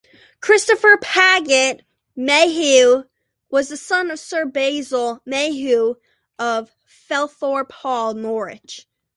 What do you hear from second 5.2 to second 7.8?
Mayhew of Felthorpe